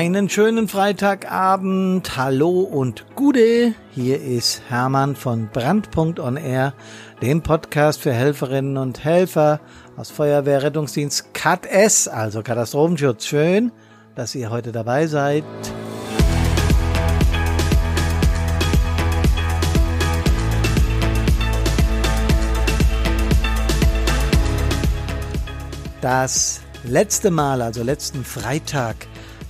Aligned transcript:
Einen 0.00 0.30
schönen 0.30 0.66
Freitagabend. 0.66 2.16
Hallo 2.16 2.60
und 2.60 3.04
Gude. 3.16 3.74
Hier 3.90 4.18
ist 4.18 4.62
Hermann 4.70 5.14
von 5.14 5.50
Brandpunkt 5.52 6.18
dem 7.20 7.42
Podcast 7.42 8.00
für 8.00 8.14
Helferinnen 8.14 8.78
und 8.78 9.04
Helfer 9.04 9.60
aus 9.98 10.10
Feuerwehrrettungsdienst 10.10 11.34
S, 11.66 12.08
also 12.08 12.42
Katastrophenschutz. 12.42 13.26
Schön, 13.26 13.72
dass 14.14 14.34
ihr 14.34 14.48
heute 14.48 14.72
dabei 14.72 15.06
seid. 15.06 15.44
Das 26.00 26.62
letzte 26.84 27.30
Mal, 27.30 27.60
also 27.60 27.82
letzten 27.82 28.24
Freitag, 28.24 28.96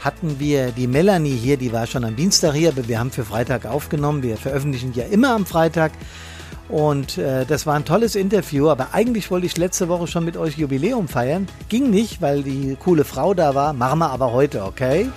hatten 0.01 0.41
wir 0.41 0.73
die 0.73 0.87
Melanie 0.87 1.37
hier, 1.37 1.57
die 1.59 1.73
war 1.73 1.87
schon 1.87 2.05
am 2.05 2.17
Dienstag 2.17 2.55
hier, 2.55 2.71
aber 2.71 2.89
wir 2.89 2.99
haben 2.99 3.11
für 3.11 3.25
Freitag 3.25 3.67
aufgenommen. 3.67 4.23
Wir 4.23 4.37
veröffentlichen 4.37 4.95
ja 4.95 5.05
immer 5.05 5.35
am 5.35 5.45
Freitag. 5.47 5.93
Und 6.69 7.19
äh, 7.19 7.45
das 7.45 7.67
war 7.67 7.75
ein 7.75 7.85
tolles 7.85 8.15
Interview, 8.15 8.71
aber 8.71 8.95
eigentlich 8.95 9.31
wollte 9.31 9.47
ich 9.47 9.57
letzte 9.57 9.89
Woche 9.89 10.07
schon 10.07 10.25
mit 10.25 10.37
euch 10.37 10.57
Jubiläum 10.57 11.09
feiern. 11.09 11.49
Ging 11.69 11.91
nicht, 11.91 12.23
weil 12.23 12.43
die 12.43 12.77
coole 12.79 13.05
Frau 13.05 13.35
da 13.35 13.55
war. 13.55 13.73
Machen 13.73 13.99
wir 13.99 14.11
aber 14.11 14.33
heute, 14.33 14.65
okay? 14.65 15.11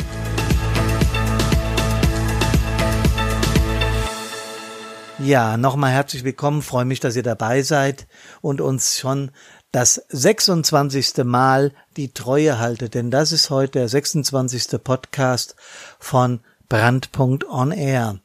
Ja, 5.20 5.55
nochmal 5.55 5.91
herzlich 5.91 6.25
willkommen. 6.25 6.61
Freue 6.61 6.85
mich, 6.85 6.99
dass 6.99 7.15
ihr 7.15 7.23
dabei 7.23 7.61
seid 7.61 8.07
und 8.41 8.59
uns 8.59 8.97
schon 8.97 9.31
das 9.73 10.05
26. 10.09 11.24
Mal 11.24 11.74
die 11.98 12.13
Treue 12.13 12.60
haltet, 12.60 12.93
denn 12.93 13.10
das 13.10 13.32
ist 13.32 13.49
heute 13.49 13.80
der 13.80 13.90
26. 13.90 14.80
Podcast 14.84 15.55
von 15.99 16.41
Brandpunkt 16.70 17.49
on 17.49 17.71
Air. 17.71 18.20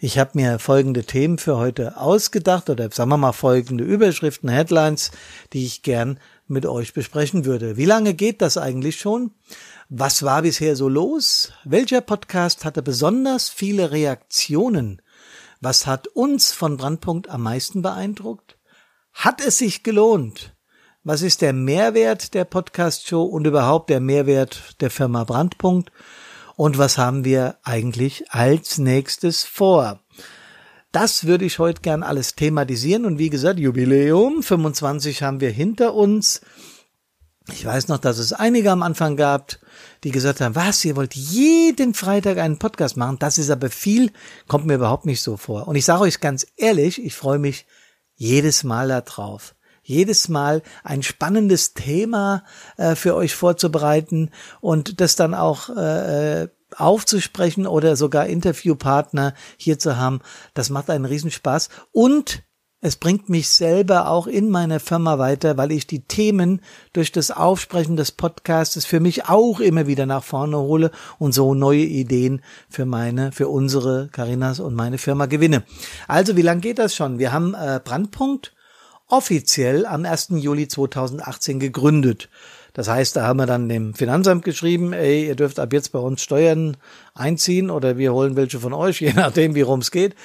Ich 0.00 0.18
habe 0.18 0.30
mir 0.32 0.58
folgende 0.58 1.04
Themen 1.04 1.36
für 1.36 1.58
heute 1.58 1.98
ausgedacht 1.98 2.70
oder 2.70 2.90
sagen 2.90 3.10
wir 3.10 3.18
mal 3.18 3.32
folgende 3.32 3.84
Überschriften, 3.84 4.48
Headlines, 4.48 5.10
die 5.52 5.66
ich 5.66 5.82
gern 5.82 6.18
mit 6.48 6.64
euch 6.64 6.94
besprechen 6.94 7.44
würde. 7.44 7.76
Wie 7.76 7.84
lange 7.84 8.14
geht 8.14 8.40
das 8.40 8.56
eigentlich 8.56 8.98
schon? 8.98 9.32
Was 9.90 10.22
war 10.22 10.40
bisher 10.40 10.74
so 10.74 10.88
los? 10.88 11.52
Welcher 11.64 12.00
Podcast 12.00 12.64
hatte 12.64 12.82
besonders 12.82 13.50
viele 13.50 13.90
Reaktionen? 13.90 15.02
Was 15.60 15.86
hat 15.86 16.08
uns 16.08 16.52
von 16.52 16.78
Brandpunkt 16.78 17.28
am 17.28 17.42
meisten 17.42 17.82
beeindruckt? 17.82 18.56
Hat 19.12 19.44
es 19.44 19.58
sich 19.58 19.82
gelohnt? 19.82 20.53
Was 21.06 21.20
ist 21.20 21.42
der 21.42 21.52
Mehrwert 21.52 22.32
der 22.32 22.46
Podcast-Show 22.46 23.24
und 23.24 23.46
überhaupt 23.46 23.90
der 23.90 24.00
Mehrwert 24.00 24.80
der 24.80 24.90
Firma 24.90 25.24
Brandpunkt? 25.24 25.92
Und 26.56 26.78
was 26.78 26.96
haben 26.96 27.26
wir 27.26 27.58
eigentlich 27.62 28.24
als 28.30 28.78
nächstes 28.78 29.44
vor? 29.44 30.00
Das 30.92 31.26
würde 31.26 31.44
ich 31.44 31.58
heute 31.58 31.82
gern 31.82 32.02
alles 32.02 32.36
thematisieren. 32.36 33.04
Und 33.04 33.18
wie 33.18 33.28
gesagt, 33.28 33.60
Jubiläum 33.60 34.42
25 34.42 35.22
haben 35.22 35.40
wir 35.42 35.50
hinter 35.50 35.92
uns. 35.92 36.40
Ich 37.52 37.66
weiß 37.66 37.88
noch, 37.88 37.98
dass 37.98 38.16
es 38.16 38.32
einige 38.32 38.70
am 38.70 38.82
Anfang 38.82 39.18
gab, 39.18 39.58
die 40.04 40.10
gesagt 40.10 40.40
haben, 40.40 40.54
was, 40.54 40.82
ihr 40.86 40.96
wollt 40.96 41.14
jeden 41.14 41.92
Freitag 41.92 42.38
einen 42.38 42.58
Podcast 42.58 42.96
machen? 42.96 43.18
Das 43.18 43.36
ist 43.36 43.50
aber 43.50 43.68
viel, 43.68 44.10
kommt 44.48 44.64
mir 44.64 44.76
überhaupt 44.76 45.04
nicht 45.04 45.20
so 45.20 45.36
vor. 45.36 45.68
Und 45.68 45.76
ich 45.76 45.84
sage 45.84 46.00
euch 46.00 46.20
ganz 46.20 46.46
ehrlich, 46.56 47.04
ich 47.04 47.14
freue 47.14 47.38
mich 47.38 47.66
jedes 48.14 48.64
Mal 48.64 48.88
darauf 48.88 49.53
jedes 49.84 50.28
Mal 50.28 50.62
ein 50.82 51.02
spannendes 51.02 51.74
Thema 51.74 52.42
äh, 52.76 52.96
für 52.96 53.14
euch 53.14 53.34
vorzubereiten 53.34 54.30
und 54.60 55.00
das 55.00 55.14
dann 55.14 55.34
auch 55.34 55.68
äh, 55.68 56.48
aufzusprechen 56.76 57.66
oder 57.66 57.94
sogar 57.94 58.26
Interviewpartner 58.26 59.34
hier 59.56 59.78
zu 59.78 59.96
haben. 59.96 60.20
Das 60.54 60.70
macht 60.70 60.90
einen 60.90 61.04
Riesenspaß 61.04 61.68
und 61.92 62.42
es 62.86 62.96
bringt 62.96 63.30
mich 63.30 63.48
selber 63.48 64.10
auch 64.10 64.26
in 64.26 64.50
meiner 64.50 64.78
Firma 64.78 65.18
weiter, 65.18 65.56
weil 65.56 65.72
ich 65.72 65.86
die 65.86 66.02
Themen 66.02 66.60
durch 66.92 67.12
das 67.12 67.30
Aufsprechen 67.30 67.96
des 67.96 68.12
Podcasts 68.12 68.84
für 68.84 69.00
mich 69.00 69.26
auch 69.26 69.60
immer 69.60 69.86
wieder 69.86 70.04
nach 70.04 70.22
vorne 70.22 70.58
hole 70.58 70.90
und 71.18 71.32
so 71.32 71.54
neue 71.54 71.84
Ideen 71.84 72.42
für 72.68 72.84
meine, 72.84 73.32
für 73.32 73.48
unsere 73.48 74.08
Carinas 74.12 74.60
und 74.60 74.74
meine 74.74 74.98
Firma 74.98 75.24
gewinne. 75.24 75.62
Also, 76.08 76.36
wie 76.36 76.42
lange 76.42 76.60
geht 76.60 76.78
das 76.78 76.94
schon? 76.94 77.18
Wir 77.18 77.32
haben 77.32 77.54
äh, 77.54 77.80
Brandpunkt 77.82 78.53
offiziell 79.16 79.86
am 79.86 80.04
1. 80.04 80.28
Juli 80.32 80.66
2018 80.66 81.60
gegründet. 81.60 82.28
Das 82.72 82.88
heißt, 82.88 83.14
da 83.14 83.26
haben 83.26 83.38
wir 83.38 83.46
dann 83.46 83.68
dem 83.68 83.94
Finanzamt 83.94 84.44
geschrieben, 84.44 84.92
ey, 84.92 85.28
ihr 85.28 85.36
dürft 85.36 85.60
ab 85.60 85.72
jetzt 85.72 85.92
bei 85.92 86.00
uns 86.00 86.22
Steuern 86.22 86.76
einziehen 87.14 87.70
oder 87.70 87.96
wir 87.98 88.12
holen 88.12 88.34
welche 88.34 88.58
von 88.58 88.72
euch, 88.72 89.00
je 89.00 89.12
nachdem, 89.12 89.54
wie 89.54 89.62
rum 89.62 89.80
es 89.80 89.92
geht. 89.92 90.16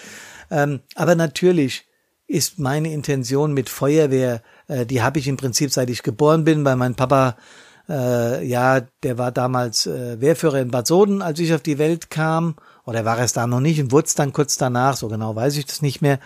Ähm, 0.49 0.79
aber 0.95 1.13
natürlich 1.13 1.85
ist 2.25 2.57
meine 2.57 2.91
Intention 2.91 3.53
mit 3.53 3.69
Feuerwehr, 3.69 4.41
äh, 4.67 4.85
die 4.85 5.03
habe 5.03 5.19
ich 5.19 5.27
im 5.27 5.37
Prinzip 5.37 5.71
seit 5.71 5.91
ich 5.91 6.01
geboren 6.01 6.43
bin, 6.43 6.65
weil 6.65 6.75
mein 6.75 6.95
Papa, 6.95 7.37
äh, 7.87 8.43
ja, 8.43 8.81
der 9.03 9.19
war 9.19 9.31
damals 9.31 9.85
äh, 9.85 10.19
Wehrführer 10.19 10.59
in 10.59 10.71
Bad 10.71 10.87
Soden, 10.87 11.21
als 11.21 11.39
ich 11.39 11.53
auf 11.53 11.61
die 11.61 11.77
Welt 11.77 12.09
kam, 12.09 12.55
oder 12.83 13.05
war 13.05 13.19
es 13.19 13.33
da 13.33 13.45
noch 13.45 13.59
nicht 13.59 13.79
und 13.79 13.91
wurde 13.91 14.07
es 14.07 14.15
dann 14.15 14.33
kurz 14.33 14.57
danach, 14.57 14.97
so 14.97 15.07
genau 15.07 15.35
weiß 15.35 15.55
ich 15.57 15.67
das 15.67 15.83
nicht 15.83 16.01
mehr. 16.01 16.19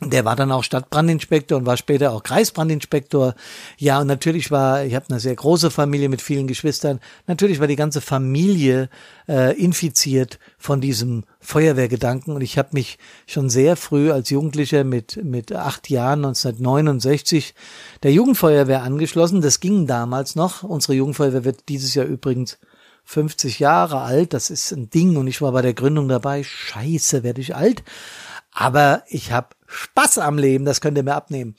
Der 0.00 0.24
war 0.24 0.36
dann 0.36 0.52
auch 0.52 0.62
Stadtbrandinspektor 0.62 1.58
und 1.58 1.66
war 1.66 1.76
später 1.76 2.12
auch 2.12 2.22
Kreisbrandinspektor. 2.22 3.34
Ja, 3.78 4.00
und 4.00 4.06
natürlich 4.06 4.52
war, 4.52 4.84
ich 4.84 4.94
habe 4.94 5.06
eine 5.08 5.18
sehr 5.18 5.34
große 5.34 5.72
Familie 5.72 6.08
mit 6.08 6.22
vielen 6.22 6.46
Geschwistern, 6.46 7.00
natürlich 7.26 7.58
war 7.58 7.66
die 7.66 7.74
ganze 7.74 8.00
Familie 8.00 8.90
äh, 9.28 9.60
infiziert 9.60 10.38
von 10.56 10.80
diesem 10.80 11.24
Feuerwehrgedanken. 11.40 12.32
Und 12.36 12.42
ich 12.42 12.58
habe 12.58 12.68
mich 12.72 12.98
schon 13.26 13.50
sehr 13.50 13.74
früh 13.74 14.12
als 14.12 14.30
Jugendlicher 14.30 14.84
mit, 14.84 15.24
mit 15.24 15.52
acht 15.52 15.90
Jahren 15.90 16.24
1969 16.24 17.54
der 18.04 18.12
Jugendfeuerwehr 18.12 18.84
angeschlossen. 18.84 19.40
Das 19.40 19.58
ging 19.58 19.88
damals 19.88 20.36
noch. 20.36 20.62
Unsere 20.62 20.94
Jugendfeuerwehr 20.94 21.44
wird 21.44 21.68
dieses 21.68 21.94
Jahr 21.94 22.06
übrigens 22.06 22.58
50 23.04 23.58
Jahre 23.58 24.02
alt. 24.02 24.32
Das 24.32 24.50
ist 24.50 24.70
ein 24.70 24.90
Ding 24.90 25.16
und 25.16 25.26
ich 25.26 25.42
war 25.42 25.50
bei 25.50 25.62
der 25.62 25.74
Gründung 25.74 26.08
dabei. 26.08 26.44
Scheiße, 26.44 27.24
werde 27.24 27.40
ich 27.40 27.56
alt. 27.56 27.82
Aber 28.60 29.04
ich 29.06 29.30
habe 29.30 29.50
Spaß 29.68 30.18
am 30.18 30.36
Leben, 30.36 30.64
das 30.64 30.80
könnt 30.80 30.98
ihr 30.98 31.04
mir 31.04 31.14
abnehmen. 31.14 31.54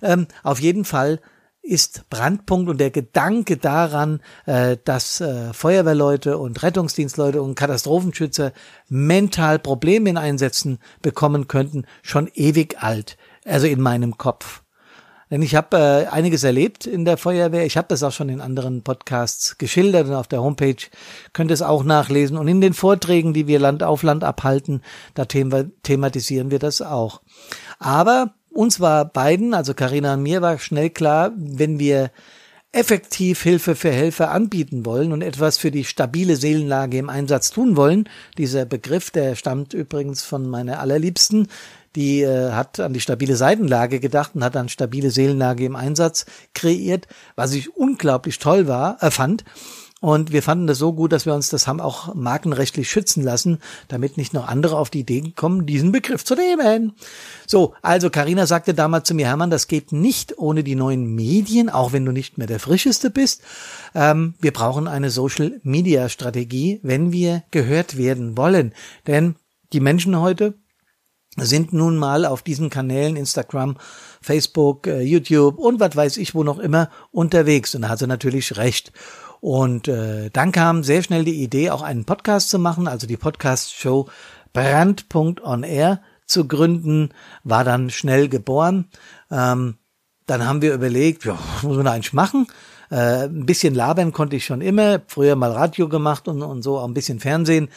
Ähm, 0.00 0.28
auf 0.44 0.60
jeden 0.60 0.84
Fall 0.84 1.20
ist 1.62 2.08
Brandpunkt 2.10 2.70
und 2.70 2.78
der 2.78 2.92
Gedanke 2.92 3.56
daran, 3.56 4.20
äh, 4.46 4.76
dass 4.84 5.20
äh, 5.20 5.52
Feuerwehrleute 5.52 6.38
und 6.38 6.62
Rettungsdienstleute 6.62 7.42
und 7.42 7.56
Katastrophenschützer 7.56 8.52
mental 8.88 9.58
Probleme 9.58 10.10
in 10.10 10.16
Einsätzen 10.16 10.78
bekommen 11.02 11.48
könnten, 11.48 11.86
schon 12.02 12.30
ewig 12.34 12.80
alt. 12.80 13.16
Also 13.44 13.66
in 13.66 13.80
meinem 13.80 14.16
Kopf. 14.16 14.62
Denn 15.34 15.42
ich 15.42 15.56
habe 15.56 15.76
äh, 15.76 16.06
einiges 16.06 16.44
erlebt 16.44 16.86
in 16.86 17.04
der 17.04 17.16
Feuerwehr. 17.16 17.66
Ich 17.66 17.76
habe 17.76 17.88
das 17.88 18.04
auch 18.04 18.12
schon 18.12 18.28
in 18.28 18.40
anderen 18.40 18.82
Podcasts 18.82 19.58
geschildert 19.58 20.06
und 20.06 20.14
auf 20.14 20.28
der 20.28 20.40
Homepage 20.40 20.76
könnt 21.32 21.50
ihr 21.50 21.54
es 21.54 21.60
auch 21.60 21.82
nachlesen. 21.82 22.38
Und 22.38 22.46
in 22.46 22.60
den 22.60 22.72
Vorträgen, 22.72 23.34
die 23.34 23.48
wir 23.48 23.58
Land 23.58 23.82
auf 23.82 24.04
Land 24.04 24.22
abhalten, 24.22 24.80
da 25.14 25.24
thematisieren 25.24 26.52
wir 26.52 26.60
das 26.60 26.82
auch. 26.82 27.20
Aber 27.80 28.34
uns 28.52 28.78
war 28.78 29.06
beiden, 29.06 29.54
also 29.54 29.74
Karina 29.74 30.14
und 30.14 30.22
mir, 30.22 30.40
war 30.40 30.56
schnell 30.60 30.90
klar, 30.90 31.32
wenn 31.34 31.80
wir 31.80 32.12
effektiv 32.70 33.42
Hilfe 33.42 33.74
für 33.74 33.90
Helfer 33.90 34.30
anbieten 34.30 34.86
wollen 34.86 35.12
und 35.12 35.22
etwas 35.22 35.58
für 35.58 35.72
die 35.72 35.84
stabile 35.84 36.36
Seelenlage 36.36 36.98
im 36.98 37.08
Einsatz 37.08 37.50
tun 37.50 37.76
wollen. 37.76 38.08
Dieser 38.38 38.66
Begriff, 38.66 39.10
der 39.10 39.34
stammt 39.34 39.74
übrigens 39.74 40.22
von 40.22 40.48
meiner 40.48 40.78
allerliebsten, 40.78 41.48
die 41.96 42.22
äh, 42.22 42.52
hat 42.52 42.80
an 42.80 42.92
die 42.92 43.00
stabile 43.00 43.36
Seitenlage 43.36 44.00
gedacht 44.00 44.32
und 44.34 44.44
hat 44.44 44.54
dann 44.54 44.68
stabile 44.68 45.10
Seelenlage 45.10 45.64
im 45.64 45.76
Einsatz 45.76 46.26
kreiert, 46.54 47.06
was 47.36 47.52
ich 47.52 47.76
unglaublich 47.76 48.38
toll 48.38 48.66
war, 48.66 49.02
äh, 49.02 49.10
fand. 49.10 49.44
Und 50.04 50.32
wir 50.32 50.42
fanden 50.42 50.66
das 50.66 50.76
so 50.76 50.92
gut, 50.92 51.12
dass 51.12 51.24
wir 51.24 51.32
uns 51.32 51.48
das 51.48 51.66
haben 51.66 51.80
auch 51.80 52.14
markenrechtlich 52.14 52.90
schützen 52.90 53.22
lassen, 53.22 53.58
damit 53.88 54.18
nicht 54.18 54.34
noch 54.34 54.46
andere 54.46 54.76
auf 54.76 54.90
die 54.90 55.00
Idee 55.00 55.32
kommen, 55.34 55.64
diesen 55.64 55.92
Begriff 55.92 56.22
zu 56.26 56.34
nehmen. 56.34 56.92
So, 57.46 57.72
also 57.80 58.10
Karina 58.10 58.44
sagte 58.44 58.74
damals 58.74 59.08
zu 59.08 59.14
mir, 59.14 59.28
Hermann, 59.28 59.48
das 59.48 59.66
geht 59.66 59.92
nicht 59.92 60.36
ohne 60.36 60.62
die 60.62 60.74
neuen 60.74 61.14
Medien, 61.14 61.70
auch 61.70 61.94
wenn 61.94 62.04
du 62.04 62.12
nicht 62.12 62.36
mehr 62.36 62.46
der 62.46 62.60
Frischeste 62.60 63.08
bist. 63.08 63.40
Ähm, 63.94 64.34
wir 64.42 64.52
brauchen 64.52 64.88
eine 64.88 65.08
Social-Media-Strategie, 65.08 66.80
wenn 66.82 67.10
wir 67.10 67.42
gehört 67.50 67.96
werden 67.96 68.36
wollen. 68.36 68.74
Denn 69.06 69.36
die 69.72 69.80
Menschen 69.80 70.20
heute, 70.20 70.52
sind 71.36 71.72
nun 71.72 71.96
mal 71.96 72.24
auf 72.24 72.42
diesen 72.42 72.70
Kanälen 72.70 73.16
Instagram, 73.16 73.76
Facebook, 74.20 74.86
äh, 74.86 75.02
YouTube 75.02 75.58
und 75.58 75.80
was 75.80 75.96
weiß 75.96 76.16
ich 76.16 76.34
wo 76.34 76.44
noch 76.44 76.58
immer 76.58 76.90
unterwegs. 77.10 77.74
Und 77.74 77.82
da 77.82 77.88
hat 77.88 77.98
sie 77.98 78.06
natürlich 78.06 78.56
recht. 78.56 78.92
Und 79.40 79.88
äh, 79.88 80.30
dann 80.30 80.52
kam 80.52 80.84
sehr 80.84 81.02
schnell 81.02 81.24
die 81.24 81.42
Idee, 81.42 81.70
auch 81.70 81.82
einen 81.82 82.04
Podcast 82.04 82.48
zu 82.48 82.58
machen, 82.58 82.88
also 82.88 83.06
die 83.06 83.18
Podcast-Show 83.18 84.08
Brand.on-Air 84.54 86.00
zu 86.26 86.48
gründen, 86.48 87.10
war 87.42 87.64
dann 87.64 87.90
schnell 87.90 88.28
geboren. 88.28 88.88
Ähm, 89.30 89.76
dann 90.26 90.46
haben 90.46 90.62
wir 90.62 90.72
überlegt, 90.72 91.24
ja, 91.24 91.38
was 91.56 91.62
muss 91.62 91.76
man 91.76 91.88
eigentlich 91.88 92.14
machen? 92.14 92.46
Äh, 92.90 93.24
ein 93.24 93.44
bisschen 93.44 93.74
labern 93.74 94.12
konnte 94.12 94.36
ich 94.36 94.46
schon 94.46 94.60
immer, 94.60 95.02
früher 95.06 95.36
mal 95.36 95.52
Radio 95.52 95.88
gemacht 95.88 96.28
und, 96.28 96.42
und 96.42 96.62
so 96.62 96.78
auch 96.78 96.86
ein 96.86 96.94
bisschen 96.94 97.20
Fernsehen. 97.20 97.68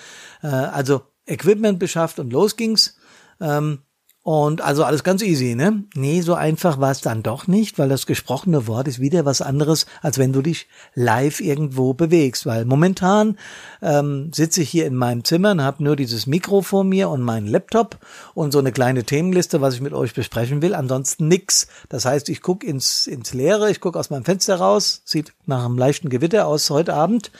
Äh, 0.44 0.48
also 0.48 1.02
Equipment 1.26 1.80
beschafft 1.80 2.20
und 2.20 2.32
los 2.32 2.56
ging's. 2.56 2.98
Ähm, 3.40 3.80
und 4.28 4.60
also 4.60 4.84
alles 4.84 5.06
ganz 5.06 5.22
easy, 5.22 5.56
ne? 5.56 5.86
Nee, 5.96 6.20
so 6.20 6.34
einfach 6.34 6.82
war 6.82 6.92
es 6.92 7.00
dann 7.00 7.24
doch 7.24 7.48
nicht, 7.48 7.80
weil 7.80 7.88
das 7.88 8.06
gesprochene 8.06 8.68
Wort 8.68 8.90
ist 8.90 9.00
wieder 9.00 9.24
was 9.24 9.42
anderes, 9.42 9.86
als 10.02 10.18
wenn 10.18 10.34
du 10.34 10.42
dich 10.42 10.68
live 10.96 11.40
irgendwo 11.40 11.94
bewegst. 11.94 12.46
Weil 12.46 12.66
momentan 12.66 13.38
ähm, 13.82 14.34
sitze 14.34 14.62
ich 14.62 14.70
hier 14.70 14.86
in 14.86 14.96
meinem 14.96 15.24
Zimmer 15.24 15.52
und 15.52 15.62
habe 15.62 15.82
nur 15.82 15.96
dieses 15.96 16.28
Mikro 16.28 16.62
vor 16.62 16.84
mir 16.84 17.08
und 17.08 17.22
meinen 17.22 17.48
Laptop 17.48 18.00
und 18.34 18.52
so 18.52 18.60
eine 18.60 18.74
kleine 18.74 19.06
Themenliste, 19.06 19.62
was 19.62 19.76
ich 19.76 19.82
mit 19.82 19.94
euch 19.94 20.14
besprechen 20.14 20.62
will. 20.62 20.76
Ansonsten 20.76 21.30
nix. 21.30 21.70
Das 21.88 22.04
heißt, 22.04 22.28
ich 22.28 22.42
gucke 22.42 22.68
ins, 22.68 23.08
ins 23.08 23.34
Leere, 23.34 23.72
ich 23.72 23.80
gucke 23.80 23.98
aus 23.98 24.10
meinem 24.10 24.26
Fenster 24.26 24.58
raus, 24.58 25.04
sieht 25.06 25.32
nach 25.46 25.64
einem 25.64 25.78
leichten 25.78 26.10
Gewitter 26.10 26.48
aus 26.48 26.70
heute 26.70 26.96
Abend. 26.96 27.32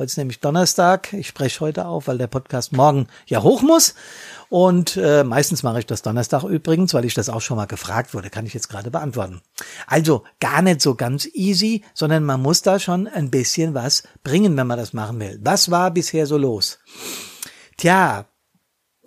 Heute 0.00 0.06
ist 0.06 0.16
nämlich 0.16 0.40
Donnerstag. 0.40 1.12
Ich 1.12 1.28
spreche 1.28 1.60
heute 1.60 1.84
auf, 1.84 2.08
weil 2.08 2.16
der 2.16 2.26
Podcast 2.26 2.72
morgen 2.72 3.06
ja 3.26 3.42
hoch 3.42 3.60
muss. 3.60 3.94
Und 4.48 4.96
äh, 4.96 5.24
meistens 5.24 5.62
mache 5.62 5.80
ich 5.80 5.84
das 5.84 6.00
Donnerstag 6.00 6.42
übrigens, 6.42 6.94
weil 6.94 7.04
ich 7.04 7.12
das 7.12 7.28
auch 7.28 7.42
schon 7.42 7.58
mal 7.58 7.66
gefragt 7.66 8.14
wurde, 8.14 8.30
kann 8.30 8.46
ich 8.46 8.54
jetzt 8.54 8.70
gerade 8.70 8.90
beantworten. 8.90 9.42
Also 9.86 10.24
gar 10.40 10.62
nicht 10.62 10.80
so 10.80 10.94
ganz 10.94 11.28
easy, 11.34 11.84
sondern 11.92 12.24
man 12.24 12.40
muss 12.40 12.62
da 12.62 12.78
schon 12.78 13.08
ein 13.08 13.30
bisschen 13.30 13.74
was 13.74 14.02
bringen, 14.24 14.56
wenn 14.56 14.66
man 14.66 14.78
das 14.78 14.94
machen 14.94 15.20
will. 15.20 15.38
Was 15.42 15.70
war 15.70 15.90
bisher 15.90 16.24
so 16.24 16.38
los? 16.38 16.78
Tja, 17.76 18.24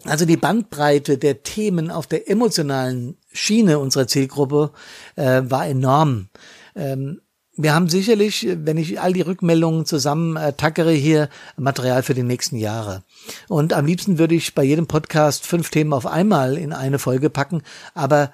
also 0.04 0.26
die 0.26 0.38
Bandbreite 0.38 1.18
der 1.18 1.42
Themen 1.42 1.90
auf 1.90 2.06
der 2.06 2.30
emotionalen 2.30 3.18
Schiene 3.32 3.80
unserer 3.80 4.06
Zielgruppe 4.06 4.72
äh, 5.16 5.42
war 5.44 5.66
enorm. 5.66 6.30
Ähm, 6.76 7.23
wir 7.56 7.76
haben 7.76 7.88
sicherlich, 7.88 8.48
wenn 8.52 8.78
ich 8.78 9.00
all 9.00 9.14
die 9.14 9.22
Rückmeldungen 9.22 9.86
zusammen 9.86 10.38
äh, 10.38 10.54
tackere, 10.54 10.92
hier 10.92 11.30
Material 11.56 12.02
für 12.02 12.16
die 12.16 12.24
nächsten 12.24 12.58
Jahre. 12.58 13.04
Und 13.48 13.74
am 13.74 13.86
liebsten 13.86 14.18
würde 14.18 14.36
ich 14.36 14.56
bei 14.56 14.64
jedem 14.64 14.88
Podcast 14.88 15.46
fünf 15.46 15.70
Themen 15.70 15.94
auf 15.94 16.08
einmal 16.08 16.58
in 16.58 16.74
eine 16.74 16.98
Folge 16.98 17.30
packen, 17.30 17.62
aber 17.94 18.32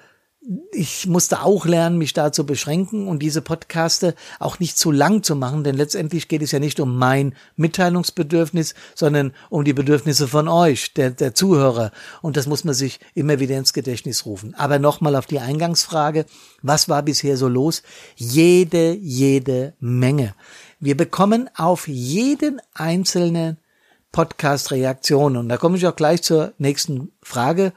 ich 0.72 1.06
musste 1.06 1.42
auch 1.42 1.64
lernen, 1.64 1.96
mich 1.98 2.12
da 2.12 2.32
zu 2.32 2.44
beschränken 2.44 3.06
und 3.06 3.20
diese 3.20 3.40
Podcaste 3.40 4.14
auch 4.40 4.58
nicht 4.58 4.76
zu 4.76 4.90
lang 4.90 5.22
zu 5.22 5.36
machen, 5.36 5.62
denn 5.62 5.76
letztendlich 5.76 6.26
geht 6.26 6.42
es 6.42 6.50
ja 6.50 6.58
nicht 6.58 6.80
um 6.80 6.96
mein 6.96 7.34
Mitteilungsbedürfnis, 7.56 8.74
sondern 8.96 9.32
um 9.48 9.64
die 9.64 9.72
Bedürfnisse 9.72 10.26
von 10.26 10.48
euch, 10.48 10.92
der, 10.94 11.10
der 11.10 11.34
Zuhörer. 11.34 11.92
Und 12.20 12.36
das 12.36 12.46
muss 12.46 12.64
man 12.64 12.74
sich 12.74 12.98
immer 13.14 13.38
wieder 13.38 13.56
ins 13.58 13.72
Gedächtnis 13.72 14.26
rufen. 14.26 14.54
Aber 14.56 14.80
nochmal 14.80 15.14
auf 15.14 15.26
die 15.26 15.38
Eingangsfrage, 15.38 16.26
was 16.62 16.88
war 16.88 17.02
bisher 17.02 17.36
so 17.36 17.46
los? 17.46 17.82
Jede, 18.16 18.94
jede 18.94 19.74
Menge. 19.78 20.34
Wir 20.80 20.96
bekommen 20.96 21.48
auf 21.54 21.86
jeden 21.86 22.60
einzelnen 22.74 23.58
Podcast 24.10 24.72
Reaktionen. 24.72 25.36
Und 25.36 25.48
da 25.48 25.56
komme 25.58 25.76
ich 25.76 25.86
auch 25.86 25.94
gleich 25.94 26.22
zur 26.22 26.54
nächsten 26.58 27.12
Frage 27.22 27.72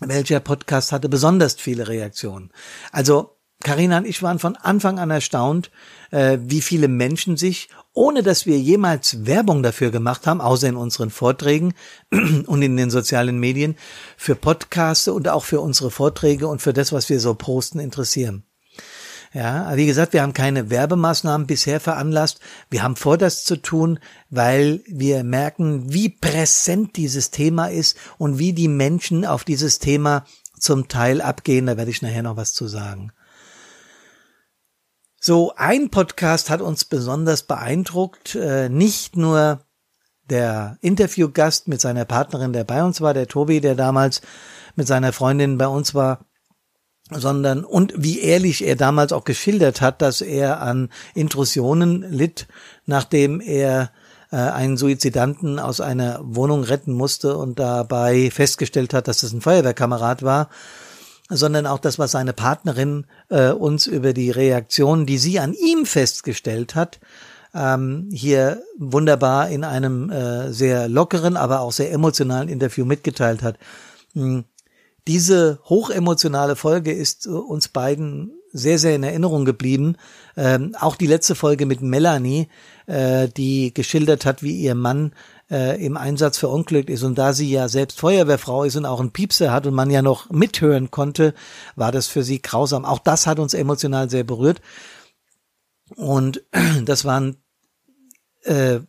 welcher 0.00 0.40
Podcast 0.40 0.92
hatte 0.92 1.08
besonders 1.08 1.54
viele 1.54 1.88
Reaktionen. 1.88 2.50
Also 2.92 3.36
Karina 3.62 3.98
und 3.98 4.06
ich 4.06 4.22
waren 4.22 4.38
von 4.38 4.54
Anfang 4.56 4.98
an 4.98 5.10
erstaunt, 5.10 5.70
äh, 6.10 6.38
wie 6.42 6.60
viele 6.60 6.88
Menschen 6.88 7.36
sich, 7.36 7.68
ohne 7.94 8.22
dass 8.22 8.44
wir 8.44 8.58
jemals 8.58 9.26
Werbung 9.26 9.62
dafür 9.62 9.90
gemacht 9.90 10.26
haben, 10.26 10.40
außer 10.40 10.68
in 10.68 10.76
unseren 10.76 11.10
Vorträgen 11.10 11.74
und 12.46 12.62
in 12.62 12.76
den 12.76 12.90
sozialen 12.90 13.40
Medien, 13.40 13.76
für 14.16 14.34
Podcasts 14.34 15.08
und 15.08 15.28
auch 15.28 15.44
für 15.44 15.60
unsere 15.60 15.90
Vorträge 15.90 16.46
und 16.46 16.60
für 16.60 16.74
das, 16.74 16.92
was 16.92 17.08
wir 17.08 17.18
so 17.18 17.34
posten, 17.34 17.80
interessieren. 17.80 18.45
Ja, 19.32 19.76
wie 19.76 19.86
gesagt, 19.86 20.12
wir 20.12 20.22
haben 20.22 20.32
keine 20.32 20.70
Werbemaßnahmen 20.70 21.46
bisher 21.46 21.80
veranlasst. 21.80 22.40
Wir 22.70 22.82
haben 22.82 22.96
vor, 22.96 23.18
das 23.18 23.44
zu 23.44 23.56
tun, 23.56 23.98
weil 24.30 24.82
wir 24.86 25.24
merken, 25.24 25.92
wie 25.92 26.08
präsent 26.08 26.96
dieses 26.96 27.30
Thema 27.30 27.66
ist 27.66 27.96
und 28.18 28.38
wie 28.38 28.52
die 28.52 28.68
Menschen 28.68 29.24
auf 29.24 29.44
dieses 29.44 29.78
Thema 29.78 30.24
zum 30.58 30.88
Teil 30.88 31.20
abgehen. 31.20 31.66
Da 31.66 31.76
werde 31.76 31.90
ich 31.90 32.02
nachher 32.02 32.22
noch 32.22 32.36
was 32.36 32.54
zu 32.54 32.66
sagen. 32.66 33.12
So, 35.20 35.54
ein 35.56 35.90
Podcast 35.90 36.50
hat 36.50 36.60
uns 36.60 36.84
besonders 36.84 37.42
beeindruckt. 37.42 38.34
Äh, 38.36 38.68
nicht 38.68 39.16
nur 39.16 39.66
der 40.30 40.78
Interviewgast 40.80 41.68
mit 41.68 41.80
seiner 41.80 42.04
Partnerin, 42.04 42.52
der 42.52 42.64
bei 42.64 42.82
uns 42.82 43.00
war, 43.00 43.14
der 43.14 43.26
Tobi, 43.26 43.60
der 43.60 43.74
damals 43.74 44.22
mit 44.74 44.86
seiner 44.86 45.12
Freundin 45.12 45.58
bei 45.58 45.66
uns 45.66 45.94
war, 45.94 46.25
sondern 47.10 47.64
und 47.64 47.92
wie 47.96 48.20
ehrlich 48.20 48.66
er 48.66 48.76
damals 48.76 49.12
auch 49.12 49.24
geschildert 49.24 49.80
hat, 49.80 50.02
dass 50.02 50.20
er 50.20 50.60
an 50.60 50.90
Intrusionen 51.14 52.02
litt, 52.02 52.48
nachdem 52.84 53.40
er 53.40 53.90
äh, 54.32 54.36
einen 54.36 54.76
Suizidanten 54.76 55.58
aus 55.58 55.80
einer 55.80 56.20
Wohnung 56.22 56.64
retten 56.64 56.92
musste 56.92 57.36
und 57.36 57.58
dabei 57.58 58.30
festgestellt 58.30 58.92
hat, 58.92 59.08
dass 59.08 59.22
es 59.22 59.32
ein 59.32 59.40
Feuerwehrkamerad 59.40 60.22
war, 60.22 60.48
sondern 61.28 61.66
auch 61.66 61.78
das, 61.78 61.98
was 61.98 62.12
seine 62.12 62.32
Partnerin 62.32 63.06
äh, 63.28 63.50
uns 63.50 63.86
über 63.86 64.12
die 64.12 64.30
Reaktion, 64.30 65.06
die 65.06 65.18
sie 65.18 65.38
an 65.38 65.54
ihm 65.54 65.86
festgestellt 65.86 66.74
hat, 66.74 66.98
ähm, 67.54 68.08
hier 68.12 68.62
wunderbar 68.78 69.48
in 69.48 69.64
einem 69.64 70.10
äh, 70.10 70.52
sehr 70.52 70.88
lockeren, 70.88 71.36
aber 71.36 71.60
auch 71.60 71.72
sehr 71.72 71.92
emotionalen 71.92 72.48
Interview 72.48 72.84
mitgeteilt 72.84 73.42
hat. 73.42 73.58
Diese 75.06 75.60
hochemotionale 75.64 76.56
Folge 76.56 76.92
ist 76.92 77.26
äh, 77.26 77.30
uns 77.30 77.68
beiden 77.68 78.32
sehr, 78.52 78.78
sehr 78.78 78.94
in 78.94 79.02
Erinnerung 79.02 79.44
geblieben. 79.44 79.96
Ähm, 80.36 80.74
auch 80.80 80.96
die 80.96 81.06
letzte 81.06 81.34
Folge 81.34 81.66
mit 81.66 81.82
Melanie, 81.82 82.48
äh, 82.86 83.28
die 83.28 83.72
geschildert 83.72 84.24
hat, 84.24 84.42
wie 84.42 84.56
ihr 84.56 84.74
Mann 84.74 85.12
äh, 85.50 85.84
im 85.84 85.96
Einsatz 85.96 86.38
verunglückt 86.38 86.90
ist. 86.90 87.02
Und 87.02 87.18
da 87.18 87.32
sie 87.32 87.50
ja 87.50 87.68
selbst 87.68 88.00
Feuerwehrfrau 88.00 88.64
ist 88.64 88.76
und 88.76 88.86
auch 88.86 89.00
einen 89.00 89.12
Piepser 89.12 89.52
hat 89.52 89.66
und 89.66 89.74
man 89.74 89.90
ja 89.90 90.02
noch 90.02 90.30
mithören 90.30 90.90
konnte, 90.90 91.34
war 91.76 91.92
das 91.92 92.06
für 92.06 92.22
sie 92.22 92.40
grausam. 92.40 92.84
Auch 92.84 92.98
das 92.98 93.26
hat 93.26 93.38
uns 93.38 93.54
emotional 93.54 94.10
sehr 94.10 94.24
berührt. 94.24 94.60
Und 95.94 96.42
das 96.84 97.04
waren 97.04 97.36
äh, 98.42 98.80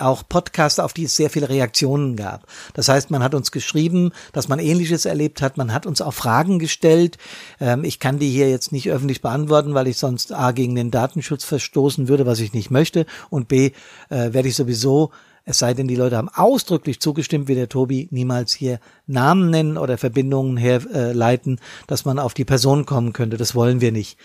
auch 0.00 0.22
Podcasts, 0.28 0.78
auf 0.78 0.92
die 0.92 1.04
es 1.04 1.16
sehr 1.16 1.30
viele 1.30 1.48
Reaktionen 1.48 2.16
gab. 2.16 2.46
Das 2.74 2.88
heißt, 2.88 3.10
man 3.10 3.22
hat 3.22 3.34
uns 3.34 3.52
geschrieben, 3.52 4.12
dass 4.32 4.48
man 4.48 4.58
Ähnliches 4.58 5.04
erlebt 5.04 5.42
hat. 5.42 5.56
Man 5.56 5.72
hat 5.72 5.86
uns 5.86 6.00
auch 6.00 6.14
Fragen 6.14 6.58
gestellt. 6.58 7.18
Ähm, 7.60 7.84
ich 7.84 8.00
kann 8.00 8.18
die 8.18 8.30
hier 8.30 8.50
jetzt 8.50 8.72
nicht 8.72 8.90
öffentlich 8.90 9.22
beantworten, 9.22 9.74
weil 9.74 9.88
ich 9.88 9.98
sonst 9.98 10.32
A 10.32 10.52
gegen 10.52 10.74
den 10.74 10.90
Datenschutz 10.90 11.44
verstoßen 11.44 12.08
würde, 12.08 12.26
was 12.26 12.40
ich 12.40 12.52
nicht 12.52 12.70
möchte. 12.70 13.06
Und 13.30 13.48
B 13.48 13.72
äh, 14.08 14.32
werde 14.32 14.48
ich 14.48 14.56
sowieso 14.56 15.10
es 15.48 15.60
sei 15.60 15.74
denn, 15.74 15.86
die 15.86 15.94
Leute 15.94 16.16
haben 16.16 16.28
ausdrücklich 16.28 17.00
zugestimmt, 17.00 17.46
wie 17.46 17.54
der 17.54 17.68
Tobi, 17.68 18.08
niemals 18.10 18.52
hier 18.52 18.80
Namen 19.06 19.48
nennen 19.48 19.78
oder 19.78 19.96
Verbindungen 19.96 20.56
herleiten, 20.56 21.60
dass 21.86 22.04
man 22.04 22.18
auf 22.18 22.34
die 22.34 22.44
Person 22.44 22.84
kommen 22.84 23.12
könnte. 23.12 23.36
Das 23.36 23.54
wollen 23.54 23.80
wir 23.80 23.92
nicht. 23.92 24.18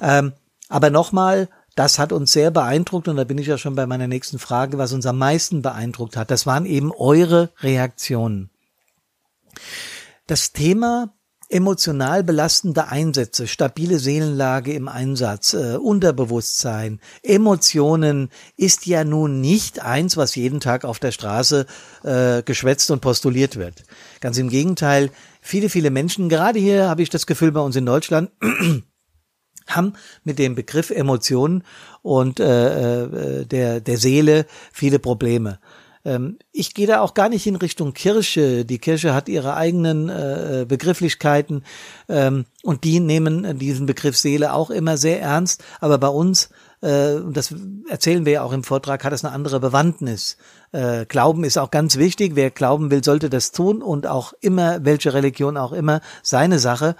Ähm, 0.00 0.32
aber 0.68 0.90
nochmal, 0.90 1.48
das 1.76 1.98
hat 1.98 2.12
uns 2.12 2.32
sehr 2.32 2.50
beeindruckt 2.50 3.06
und 3.06 3.16
da 3.16 3.24
bin 3.24 3.38
ich 3.38 3.46
ja 3.46 3.58
schon 3.58 3.76
bei 3.76 3.86
meiner 3.86 4.08
nächsten 4.08 4.38
Frage, 4.38 4.78
was 4.78 4.92
uns 4.92 5.06
am 5.06 5.18
meisten 5.18 5.62
beeindruckt 5.62 6.16
hat. 6.16 6.30
Das 6.30 6.46
waren 6.46 6.66
eben 6.66 6.90
eure 6.90 7.50
Reaktionen. 7.60 8.50
Das 10.26 10.52
Thema 10.52 11.12
emotional 11.48 12.24
belastende 12.24 12.88
Einsätze, 12.88 13.46
stabile 13.46 13.98
Seelenlage 13.98 14.72
im 14.72 14.88
Einsatz, 14.88 15.54
äh, 15.54 15.76
Unterbewusstsein, 15.76 16.98
Emotionen 17.22 18.30
ist 18.56 18.86
ja 18.86 19.04
nun 19.04 19.40
nicht 19.40 19.80
eins, 19.80 20.16
was 20.16 20.34
jeden 20.34 20.60
Tag 20.60 20.84
auf 20.84 20.98
der 20.98 21.12
Straße 21.12 21.66
äh, 22.02 22.42
geschwätzt 22.42 22.90
und 22.90 23.00
postuliert 23.00 23.56
wird. 23.56 23.84
Ganz 24.20 24.38
im 24.38 24.48
Gegenteil, 24.48 25.10
viele, 25.40 25.68
viele 25.68 25.90
Menschen, 25.90 26.28
gerade 26.28 26.58
hier 26.58 26.88
habe 26.88 27.02
ich 27.02 27.10
das 27.10 27.26
Gefühl 27.26 27.52
bei 27.52 27.60
uns 27.60 27.76
in 27.76 27.86
Deutschland, 27.86 28.30
haben 29.66 29.94
mit 30.24 30.38
dem 30.38 30.54
Begriff 30.54 30.90
Emotionen 30.90 31.64
und 32.02 32.40
äh, 32.40 33.04
äh, 33.04 33.46
der, 33.46 33.80
der 33.80 33.98
Seele 33.98 34.46
viele 34.72 34.98
Probleme. 34.98 35.58
Ähm, 36.06 36.38
ich 36.52 36.72
gehe 36.72 36.86
da 36.86 37.00
auch 37.00 37.14
gar 37.14 37.28
nicht 37.28 37.46
in 37.46 37.56
Richtung 37.56 37.92
Kirche. 37.92 38.64
Die 38.64 38.78
Kirche 38.78 39.12
hat 39.12 39.28
ihre 39.28 39.56
eigenen 39.56 40.08
äh, 40.08 40.64
Begrifflichkeiten 40.66 41.64
ähm, 42.08 42.46
und 42.62 42.84
die 42.84 43.00
nehmen 43.00 43.58
diesen 43.58 43.86
Begriff 43.86 44.16
Seele 44.16 44.54
auch 44.54 44.70
immer 44.70 44.96
sehr 44.96 45.20
ernst. 45.20 45.64
Aber 45.80 45.98
bei 45.98 46.08
uns, 46.08 46.50
äh, 46.80 47.16
das 47.32 47.52
erzählen 47.88 48.24
wir 48.24 48.34
ja 48.34 48.42
auch 48.42 48.52
im 48.52 48.62
Vortrag, 48.62 49.04
hat 49.04 49.12
es 49.12 49.24
eine 49.24 49.34
andere 49.34 49.58
Bewandtnis. 49.58 50.36
Äh, 50.70 51.06
Glauben 51.06 51.42
ist 51.42 51.58
auch 51.58 51.72
ganz 51.72 51.96
wichtig. 51.96 52.36
Wer 52.36 52.50
glauben 52.50 52.90
will, 52.92 53.02
sollte 53.02 53.28
das 53.28 53.50
tun 53.50 53.82
und 53.82 54.06
auch 54.06 54.32
immer, 54.40 54.84
welche 54.84 55.12
Religion 55.12 55.56
auch 55.56 55.72
immer, 55.72 56.00
seine 56.22 56.60
Sache. 56.60 56.94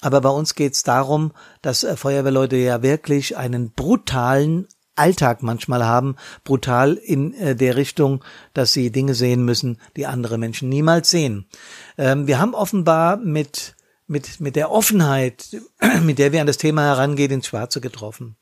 Aber 0.00 0.20
bei 0.20 0.28
uns 0.28 0.54
geht 0.54 0.74
es 0.74 0.82
darum, 0.82 1.32
dass 1.62 1.84
äh, 1.84 1.96
Feuerwehrleute 1.96 2.56
ja 2.56 2.82
wirklich 2.82 3.36
einen 3.36 3.72
brutalen 3.72 4.68
Alltag 4.94 5.42
manchmal 5.42 5.84
haben, 5.84 6.16
brutal 6.44 6.94
in 6.94 7.32
äh, 7.34 7.56
der 7.56 7.76
Richtung, 7.76 8.24
dass 8.52 8.72
sie 8.72 8.90
Dinge 8.90 9.14
sehen 9.14 9.44
müssen, 9.44 9.80
die 9.96 10.06
andere 10.06 10.38
Menschen 10.38 10.68
niemals 10.68 11.10
sehen. 11.10 11.48
Ähm, 11.96 12.26
wir 12.26 12.38
haben 12.38 12.54
offenbar 12.54 13.16
mit, 13.16 13.76
mit, 14.06 14.40
mit 14.40 14.56
der 14.56 14.70
Offenheit, 14.70 15.56
mit 16.02 16.18
der 16.18 16.32
wir 16.32 16.40
an 16.40 16.46
das 16.46 16.58
Thema 16.58 16.82
herangehen, 16.82 17.30
ins 17.30 17.46
Schwarze 17.46 17.80
getroffen. 17.80 18.36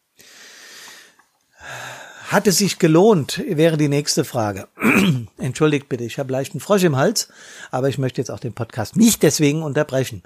Hat 2.31 2.47
es 2.47 2.59
sich 2.59 2.79
gelohnt, 2.79 3.43
wäre 3.49 3.77
die 3.77 3.89
nächste 3.89 4.25
Frage. 4.25 4.69
Entschuldigt 5.39 5.89
bitte, 5.89 6.05
ich 6.05 6.19
habe 6.19 6.33
leichten 6.33 6.61
Frosch 6.61 6.85
im 6.85 6.97
Hals, 6.97 7.29
aber 7.71 7.89
ich 7.89 7.99
möchte 7.99 8.21
jetzt 8.21 8.31
auch 8.31 8.41
den 8.41 8.55
Podcast 8.55 8.97
nicht 8.97 9.23
deswegen 9.23 9.63
unterbrechen. 9.63 10.23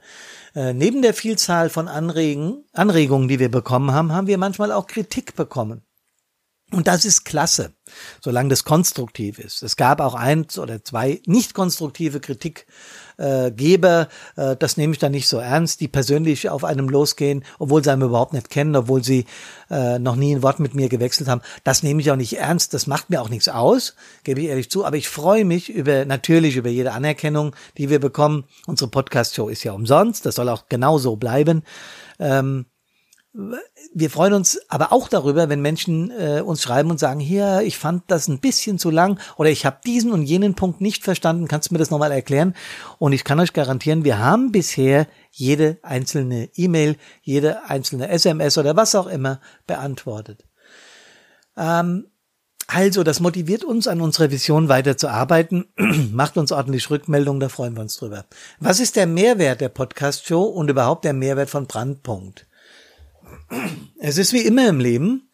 Äh, 0.55 0.73
neben 0.73 1.03
der 1.03 1.15
Vielzahl 1.15 1.71
von 1.71 1.89
Anregen, 1.89 2.65
Anregungen, 2.73 3.29
die 3.29 3.39
wir 3.39 3.51
bekommen 3.51 3.93
haben, 3.93 4.13
haben 4.13 4.27
wir 4.27 4.39
manchmal 4.39 4.73
auch 4.73 4.87
Kritik 4.87 5.37
bekommen. 5.37 5.83
Und 6.73 6.87
das 6.87 7.05
ist 7.05 7.25
klasse, 7.25 7.73
solange 8.21 8.49
das 8.49 8.63
konstruktiv 8.63 9.41
ist. 9.41 9.65
Es 9.65 9.75
gab 9.75 10.01
auch 10.01 10.15
eins 10.15 10.57
oder 10.57 10.85
zwei 10.85 11.21
nicht 11.27 11.53
konstruktive 11.53 12.21
Kritikgeber, 12.21 14.09
äh, 14.37 14.57
das 14.57 14.77
nehme 14.77 14.93
ich 14.93 15.01
dann 15.01 15.11
nicht 15.11 15.27
so 15.27 15.39
ernst, 15.39 15.81
die 15.81 15.89
persönlich 15.89 16.49
auf 16.49 16.63
einem 16.63 16.89
losgehen, 16.89 17.45
obwohl 17.59 17.83
sie 17.83 17.91
einem 17.91 18.03
überhaupt 18.03 18.35
nicht 18.35 18.51
kennen, 18.51 18.77
obwohl 18.77 19.03
sie 19.03 19.27
äh, 19.69 19.99
noch 19.99 20.15
nie 20.15 20.33
ein 20.37 20.45
Wort 20.45 20.61
mit 20.61 20.77
mir 20.77 20.89
gewechselt 20.89 21.29
haben. 21.29 21.41
Das 21.65 21.83
nehme 21.83 22.01
ich 22.01 22.13
auch 22.13 22.17
nicht 22.17 22.39
ernst, 22.39 22.73
das 22.73 22.87
macht 22.87 23.11
mir 23.11 23.21
auch 23.21 23.31
nichts 23.31 23.49
aus, 23.49 23.97
gebe 24.23 24.41
ich 24.41 24.47
ehrlich 24.47 24.71
zu, 24.71 24.85
aber 24.85 24.97
ich 24.97 25.09
freue 25.09 25.45
mich 25.45 25.71
über 25.71 26.05
natürlich 26.05 26.55
über 26.55 26.69
jede 26.69 26.93
Anerkennung, 26.93 27.57
die 27.79 27.91
wir 27.91 27.99
bekommen. 27.99 28.45
Unsere 28.69 28.91
Podcast-Show 28.91 29.49
ist 29.49 29.65
ja 29.65 29.73
umsonst, 29.73 30.25
das 30.25 30.37
soll 30.37 30.49
auch 30.49 30.69
genauso 30.69 31.17
bleiben. 31.17 31.65
Ähm, 32.21 32.67
wir 33.33 34.11
freuen 34.11 34.33
uns 34.33 34.59
aber 34.69 34.93
auch 34.93 35.09
darüber, 35.09 35.49
wenn 35.49 35.63
Menschen 35.63 36.11
äh, 36.11 36.41
uns 36.41 36.63
schreiben 36.63 36.91
und 36.91 36.99
sagen, 36.99 37.21
hier, 37.21 37.63
ich 37.63 37.79
fand 37.79 38.03
das 38.09 38.27
ein 38.27 38.41
bisschen 38.41 38.79
zu 38.79 38.91
lang 38.91 39.21
oder 39.37 39.51
ich 39.51 39.65
habe 39.65 39.79
diesen 39.87 40.13
und 40.13 40.25
jenen 40.25 40.55
Punkt 40.55 40.81
nicht 40.81 41.05
verstanden, 41.05 41.47
kannst 41.47 41.71
du 41.71 41.75
mir 41.75 41.79
das 41.79 41.91
nochmal 41.91 42.11
erklären? 42.11 42.55
Und 42.99 43.13
ich 43.13 43.23
kann 43.23 43.39
euch 43.39 43.53
garantieren, 43.53 44.05
wir 44.05 44.19
haben 44.19 44.51
bisher 44.51 45.07
jede 45.31 45.79
einzelne 45.83 46.51
E-Mail, 46.57 46.97
jede 47.23 47.65
einzelne 47.69 48.09
SMS 48.09 48.59
oder 48.59 48.75
was 48.75 48.97
auch 48.97 49.07
immer 49.07 49.41
beantwortet. 49.65 50.45
Ähm, 51.57 52.07
also, 52.67 53.03
das 53.05 53.21
motiviert 53.21 53.65
uns, 53.65 53.89
an 53.89 54.01
unserer 54.01 54.31
Vision 54.31 54.69
weiterzuarbeiten, 54.69 55.67
macht 56.13 56.37
uns 56.37 56.51
ordentlich 56.51 56.91
Rückmeldung, 56.91 57.39
da 57.39 57.49
freuen 57.49 57.77
wir 57.77 57.83
uns 57.83 57.97
drüber. 57.97 58.25
Was 58.59 58.81
ist 58.81 58.97
der 58.97 59.07
Mehrwert 59.07 59.61
der 59.61 59.69
Podcast-Show 59.69 60.43
und 60.43 60.69
überhaupt 60.69 61.05
der 61.05 61.13
Mehrwert 61.13 61.51
von 61.51 61.67
Brandpunkt? 61.67 62.47
Es 63.99 64.19
ist 64.19 64.33
wie 64.33 64.43
immer 64.43 64.69
im 64.69 64.81
Leben, 64.81 65.31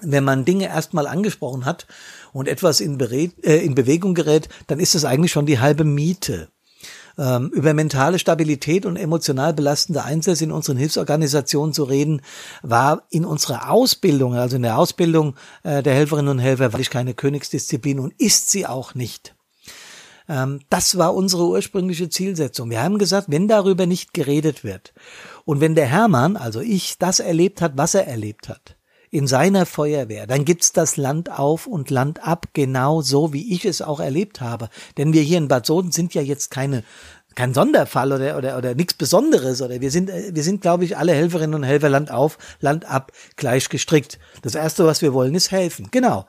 wenn 0.00 0.24
man 0.24 0.44
Dinge 0.44 0.66
erstmal 0.66 1.06
angesprochen 1.06 1.64
hat 1.64 1.86
und 2.32 2.48
etwas 2.48 2.80
in, 2.80 2.98
Bere 2.98 3.30
äh, 3.42 3.64
in 3.64 3.74
Bewegung 3.74 4.14
gerät, 4.14 4.48
dann 4.66 4.78
ist 4.78 4.94
es 4.94 5.04
eigentlich 5.04 5.32
schon 5.32 5.46
die 5.46 5.58
halbe 5.58 5.84
Miete. 5.84 6.48
Ähm, 7.18 7.50
über 7.52 7.74
mentale 7.74 8.20
Stabilität 8.20 8.86
und 8.86 8.96
emotional 8.96 9.52
belastende 9.52 10.04
Einsätze 10.04 10.44
in 10.44 10.52
unseren 10.52 10.76
Hilfsorganisationen 10.76 11.74
zu 11.74 11.82
reden, 11.82 12.22
war 12.62 13.02
in 13.10 13.24
unserer 13.24 13.72
Ausbildung, 13.72 14.34
also 14.34 14.54
in 14.54 14.62
der 14.62 14.78
Ausbildung 14.78 15.34
äh, 15.64 15.82
der 15.82 15.94
Helferinnen 15.94 16.30
und 16.30 16.38
Helfer, 16.38 16.72
wirklich 16.72 16.90
keine 16.90 17.14
Königsdisziplin 17.14 17.98
und 17.98 18.14
ist 18.18 18.50
sie 18.50 18.66
auch 18.66 18.94
nicht. 18.94 19.34
Ähm, 20.28 20.60
das 20.70 20.98
war 20.98 21.14
unsere 21.14 21.46
ursprüngliche 21.46 22.08
Zielsetzung. 22.08 22.70
Wir 22.70 22.82
haben 22.82 22.98
gesagt, 22.98 23.28
wenn 23.30 23.48
darüber 23.48 23.86
nicht 23.86 24.12
geredet 24.14 24.64
wird 24.64 24.92
und 25.44 25.60
wenn 25.60 25.74
der 25.74 25.86
Hermann, 25.86 26.36
also 26.36 26.60
ich, 26.60 26.98
das 26.98 27.20
erlebt 27.20 27.62
hat, 27.62 27.72
was 27.76 27.94
er 27.94 28.06
erlebt 28.06 28.48
hat, 28.48 28.76
in 29.10 29.26
seiner 29.26 29.64
Feuerwehr, 29.64 30.26
dann 30.26 30.44
gibt's 30.44 30.72
das 30.72 30.98
Land 30.98 31.30
auf 31.30 31.66
und 31.66 31.88
Land 31.88 32.26
ab, 32.26 32.48
genau 32.52 33.00
so, 33.00 33.32
wie 33.32 33.54
ich 33.54 33.64
es 33.64 33.80
auch 33.80 34.00
erlebt 34.00 34.40
habe. 34.40 34.68
Denn 34.98 35.14
wir 35.14 35.22
hier 35.22 35.38
in 35.38 35.48
Bad 35.48 35.64
Soden 35.64 35.92
sind 35.92 36.12
ja 36.12 36.20
jetzt 36.20 36.50
keine 36.50 36.84
kein 37.34 37.54
Sonderfall 37.54 38.12
oder 38.12 38.36
oder 38.36 38.58
oder 38.58 38.74
nichts 38.74 38.94
Besonderes 38.94 39.62
oder 39.62 39.80
wir 39.80 39.92
sind 39.92 40.10
wir 40.10 40.42
sind 40.42 40.60
glaube 40.60 40.84
ich 40.84 40.96
alle 40.96 41.12
Helferinnen 41.12 41.54
und 41.54 41.62
Helfer 41.62 41.88
Land 41.88 42.10
auf 42.10 42.36
Land 42.60 42.84
ab 42.84 43.12
gleich 43.36 43.68
gestrickt. 43.68 44.18
Das 44.42 44.56
erste 44.56 44.84
was 44.84 45.02
wir 45.02 45.14
wollen 45.14 45.36
ist 45.36 45.52
helfen. 45.52 45.88
Genau. 45.92 46.26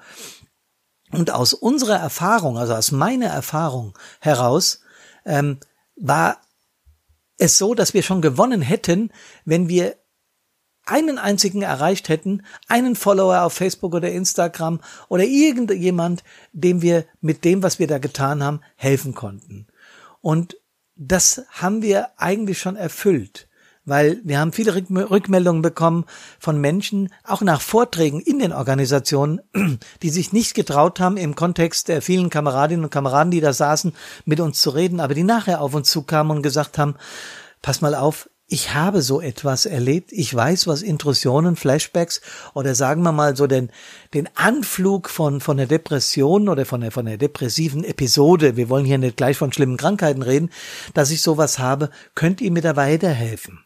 Und 1.11 1.31
aus 1.31 1.53
unserer 1.53 1.97
Erfahrung, 1.97 2.57
also 2.57 2.75
aus 2.75 2.91
meiner 2.91 3.27
Erfahrung 3.27 3.97
heraus, 4.19 4.81
ähm, 5.25 5.59
war 5.95 6.41
es 7.37 7.57
so, 7.57 7.73
dass 7.73 7.93
wir 7.93 8.03
schon 8.03 8.21
gewonnen 8.21 8.61
hätten, 8.61 9.11
wenn 9.45 9.69
wir 9.69 9.95
einen 10.85 11.17
einzigen 11.17 11.61
erreicht 11.61 12.09
hätten, 12.09 12.43
einen 12.67 12.95
Follower 12.95 13.43
auf 13.43 13.53
Facebook 13.53 13.93
oder 13.93 14.11
Instagram 14.11 14.81
oder 15.07 15.23
irgendjemand, 15.23 16.23
dem 16.51 16.81
wir 16.81 17.05
mit 17.21 17.45
dem, 17.45 17.63
was 17.63 17.79
wir 17.79 17.87
da 17.87 17.99
getan 17.99 18.43
haben, 18.43 18.61
helfen 18.75 19.13
konnten. 19.13 19.67
Und 20.21 20.57
das 20.95 21.43
haben 21.49 21.81
wir 21.81 22.09
eigentlich 22.17 22.59
schon 22.59 22.75
erfüllt 22.75 23.48
weil 23.89 24.19
wir 24.23 24.39
haben 24.39 24.53
viele 24.53 24.75
Rückmeldungen 24.75 25.61
bekommen 25.61 26.05
von 26.39 26.59
Menschen, 26.61 27.09
auch 27.23 27.41
nach 27.41 27.61
Vorträgen 27.61 28.21
in 28.21 28.39
den 28.39 28.53
Organisationen, 28.53 29.41
die 30.01 30.09
sich 30.09 30.31
nicht 30.31 30.53
getraut 30.53 30.99
haben, 30.99 31.17
im 31.17 31.35
Kontext 31.35 31.87
der 31.87 32.01
vielen 32.01 32.29
Kameradinnen 32.29 32.85
und 32.85 32.91
Kameraden, 32.91 33.31
die 33.31 33.41
da 33.41 33.53
saßen, 33.53 33.93
mit 34.25 34.39
uns 34.39 34.61
zu 34.61 34.69
reden, 34.69 34.99
aber 34.99 35.13
die 35.13 35.23
nachher 35.23 35.61
auf 35.61 35.73
uns 35.73 35.89
zukamen 35.89 36.37
und 36.37 36.43
gesagt 36.43 36.77
haben, 36.77 36.95
pass 37.61 37.81
mal 37.81 37.95
auf, 37.95 38.29
ich 38.51 38.73
habe 38.73 39.03
so 39.03 39.21
etwas 39.21 39.67
erlebt. 39.67 40.11
Ich 40.11 40.33
weiß, 40.33 40.65
was 40.65 40.81
Intrusionen, 40.81 41.55
Flashbacks 41.55 42.19
oder 42.55 42.73
sagen 42.73 43.03
wir 43.03 43.11
mal 43.11 43.35
so 43.35 43.45
den, 43.45 43.69
den 44.15 44.27
Anflug 44.35 45.07
von, 45.07 45.39
von 45.39 45.57
der 45.57 45.67
Depression 45.67 46.49
oder 46.49 46.65
von 46.65 46.81
der, 46.81 46.91
von 46.91 47.05
der 47.05 47.17
depressiven 47.17 47.83
Episode. 47.83 48.57
Wir 48.57 48.67
wollen 48.69 48.85
hier 48.85 48.97
nicht 48.97 49.17
gleich 49.17 49.37
von 49.37 49.53
schlimmen 49.53 49.77
Krankheiten 49.77 50.23
reden, 50.23 50.49
dass 50.95 51.11
ich 51.11 51.21
sowas 51.21 51.59
habe. 51.59 51.91
Könnt 52.15 52.41
ihr 52.41 52.51
mir 52.51 52.61
da 52.61 52.75
weiterhelfen? 52.75 53.59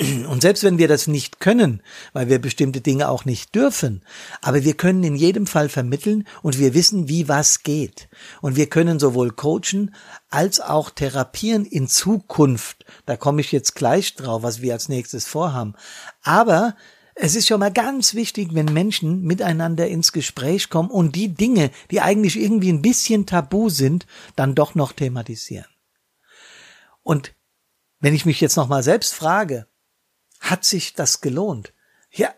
Und 0.00 0.40
selbst 0.40 0.64
wenn 0.64 0.78
wir 0.78 0.88
das 0.88 1.08
nicht 1.08 1.40
können, 1.40 1.82
weil 2.14 2.28
wir 2.28 2.38
bestimmte 2.38 2.80
Dinge 2.80 3.10
auch 3.10 3.26
nicht 3.26 3.54
dürfen, 3.54 4.02
aber 4.40 4.64
wir 4.64 4.74
können 4.74 5.04
in 5.04 5.14
jedem 5.14 5.46
Fall 5.46 5.68
vermitteln 5.68 6.26
und 6.42 6.58
wir 6.58 6.72
wissen, 6.72 7.08
wie 7.08 7.28
was 7.28 7.62
geht. 7.62 8.08
Und 8.40 8.56
wir 8.56 8.68
können 8.68 8.98
sowohl 8.98 9.30
coachen 9.30 9.94
als 10.30 10.60
auch 10.60 10.88
therapieren 10.88 11.66
in 11.66 11.86
Zukunft. 11.86 12.86
Da 13.04 13.16
komme 13.18 13.42
ich 13.42 13.52
jetzt 13.52 13.74
gleich 13.74 14.14
drauf, 14.14 14.42
was 14.42 14.62
wir 14.62 14.72
als 14.72 14.88
nächstes 14.88 15.26
vorhaben. 15.26 15.74
Aber 16.22 16.76
es 17.14 17.34
ist 17.34 17.48
schon 17.48 17.60
mal 17.60 17.72
ganz 17.72 18.14
wichtig, 18.14 18.54
wenn 18.54 18.72
Menschen 18.72 19.22
miteinander 19.22 19.86
ins 19.86 20.12
Gespräch 20.12 20.70
kommen 20.70 20.88
und 20.90 21.14
die 21.14 21.34
Dinge, 21.34 21.70
die 21.90 22.00
eigentlich 22.00 22.40
irgendwie 22.40 22.72
ein 22.72 22.80
bisschen 22.80 23.26
tabu 23.26 23.68
sind, 23.68 24.06
dann 24.36 24.54
doch 24.54 24.74
noch 24.74 24.92
thematisieren. 24.92 25.66
Und 27.02 27.34
wenn 27.98 28.14
ich 28.14 28.24
mich 28.24 28.40
jetzt 28.40 28.56
noch 28.56 28.68
mal 28.68 28.82
selbst 28.82 29.12
frage, 29.12 29.66
hat 30.40 30.64
sich 30.64 30.94
das 30.94 31.20
gelohnt? 31.20 31.72
Ja, 32.10 32.34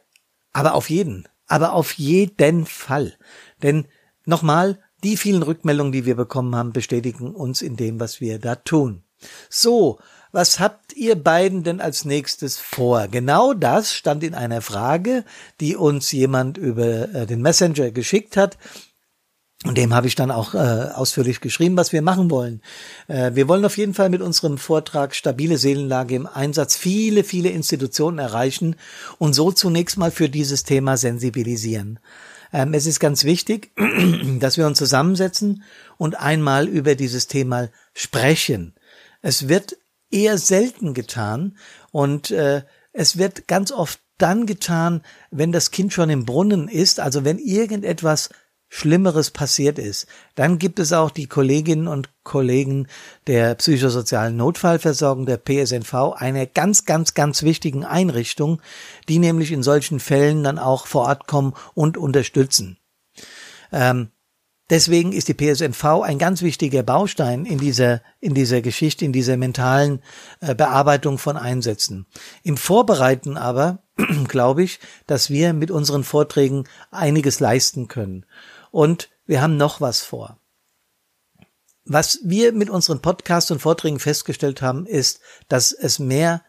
aber 0.52 0.74
auf 0.74 0.90
jeden, 0.90 1.28
aber 1.46 1.72
auf 1.72 1.92
jeden 1.94 2.66
Fall. 2.66 3.16
Denn 3.62 3.86
nochmal, 4.26 4.78
die 5.02 5.16
vielen 5.16 5.42
Rückmeldungen, 5.42 5.92
die 5.92 6.04
wir 6.04 6.16
bekommen 6.16 6.54
haben, 6.54 6.72
bestätigen 6.72 7.34
uns 7.34 7.62
in 7.62 7.76
dem, 7.76 7.98
was 7.98 8.20
wir 8.20 8.38
da 8.38 8.56
tun. 8.56 9.02
So, 9.48 9.98
was 10.32 10.60
habt 10.60 10.94
ihr 10.94 11.14
beiden 11.14 11.62
denn 11.62 11.80
als 11.80 12.04
nächstes 12.04 12.58
vor? 12.58 13.08
Genau 13.08 13.52
das 13.52 13.94
stand 13.94 14.24
in 14.24 14.34
einer 14.34 14.62
Frage, 14.62 15.24
die 15.60 15.76
uns 15.76 16.10
jemand 16.12 16.56
über 16.58 17.14
äh, 17.14 17.26
den 17.26 17.42
Messenger 17.42 17.90
geschickt 17.90 18.36
hat. 18.36 18.56
Und 19.64 19.78
dem 19.78 19.94
habe 19.94 20.08
ich 20.08 20.16
dann 20.16 20.32
auch 20.32 20.54
äh, 20.54 20.58
ausführlich 20.58 21.40
geschrieben, 21.40 21.76
was 21.76 21.92
wir 21.92 22.02
machen 22.02 22.30
wollen. 22.30 22.62
Äh, 23.06 23.32
wir 23.34 23.46
wollen 23.46 23.64
auf 23.64 23.76
jeden 23.76 23.94
Fall 23.94 24.10
mit 24.10 24.20
unserem 24.20 24.58
Vortrag 24.58 25.14
stabile 25.14 25.56
Seelenlage 25.56 26.16
im 26.16 26.26
Einsatz 26.26 26.76
viele, 26.76 27.22
viele 27.22 27.50
Institutionen 27.50 28.18
erreichen 28.18 28.74
und 29.18 29.34
so 29.34 29.52
zunächst 29.52 29.98
mal 29.98 30.10
für 30.10 30.28
dieses 30.28 30.64
Thema 30.64 30.96
sensibilisieren. 30.96 32.00
Ähm, 32.52 32.74
es 32.74 32.86
ist 32.86 32.98
ganz 32.98 33.22
wichtig, 33.22 33.70
dass 34.40 34.56
wir 34.56 34.66
uns 34.66 34.78
zusammensetzen 34.78 35.62
und 35.96 36.18
einmal 36.18 36.66
über 36.66 36.96
dieses 36.96 37.28
Thema 37.28 37.68
sprechen. 37.94 38.74
Es 39.20 39.48
wird 39.48 39.76
eher 40.10 40.38
selten 40.38 40.92
getan 40.92 41.56
und 41.92 42.32
äh, 42.32 42.62
es 42.92 43.16
wird 43.16 43.46
ganz 43.46 43.70
oft 43.70 44.00
dann 44.18 44.46
getan, 44.46 45.02
wenn 45.30 45.52
das 45.52 45.70
Kind 45.70 45.92
schon 45.92 46.10
im 46.10 46.24
Brunnen 46.24 46.68
ist, 46.68 47.00
also 47.00 47.24
wenn 47.24 47.38
irgendetwas 47.38 48.28
Schlimmeres 48.74 49.30
passiert 49.30 49.78
ist, 49.78 50.06
dann 50.34 50.58
gibt 50.58 50.78
es 50.78 50.94
auch 50.94 51.10
die 51.10 51.26
Kolleginnen 51.26 51.88
und 51.88 52.08
Kollegen 52.24 52.86
der 53.26 53.54
psychosozialen 53.56 54.34
Notfallversorgung 54.38 55.26
der 55.26 55.36
PSNV, 55.36 56.14
eine 56.16 56.46
ganz, 56.46 56.86
ganz, 56.86 57.12
ganz 57.12 57.42
wichtigen 57.42 57.84
Einrichtung, 57.84 58.62
die 59.10 59.18
nämlich 59.18 59.52
in 59.52 59.62
solchen 59.62 60.00
Fällen 60.00 60.42
dann 60.42 60.58
auch 60.58 60.86
vor 60.86 61.02
Ort 61.02 61.26
kommen 61.26 61.52
und 61.74 61.98
unterstützen. 61.98 62.78
Ähm, 63.72 64.08
deswegen 64.70 65.12
ist 65.12 65.28
die 65.28 65.34
PSNV 65.34 65.84
ein 66.00 66.18
ganz 66.18 66.40
wichtiger 66.40 66.82
Baustein 66.82 67.44
in 67.44 67.58
dieser, 67.58 68.00
in 68.20 68.32
dieser 68.32 68.62
Geschichte, 68.62 69.04
in 69.04 69.12
dieser 69.12 69.36
mentalen 69.36 70.00
äh, 70.40 70.54
Bearbeitung 70.54 71.18
von 71.18 71.36
Einsätzen. 71.36 72.06
Im 72.42 72.56
Vorbereiten 72.56 73.36
aber 73.36 73.82
glaube 74.28 74.62
ich, 74.62 74.80
dass 75.06 75.28
wir 75.28 75.52
mit 75.52 75.70
unseren 75.70 76.04
Vorträgen 76.04 76.64
einiges 76.90 77.38
leisten 77.38 77.86
können. 77.86 78.24
Und 78.72 79.10
wir 79.26 79.40
haben 79.40 79.56
noch 79.56 79.80
was 79.80 80.00
vor. 80.00 80.38
Was 81.84 82.20
wir 82.24 82.52
mit 82.52 82.70
unseren 82.70 83.00
Podcasts 83.00 83.50
und 83.50 83.60
Vorträgen 83.60 84.00
festgestellt 84.00 84.62
haben, 84.62 84.86
ist, 84.86 85.20
dass 85.48 85.72
es 85.72 86.00
mehr 86.00 86.42